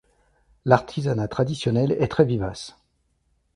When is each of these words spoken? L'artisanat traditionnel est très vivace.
L'artisanat 0.65 1.27
traditionnel 1.27 1.91
est 1.91 2.07
très 2.07 2.25
vivace. 2.25 2.75